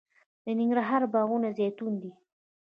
[0.43, 2.11] د ننګرهار باغونه زیتون دي